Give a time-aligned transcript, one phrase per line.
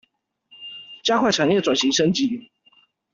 [1.03, 2.49] 加快產業轉型升級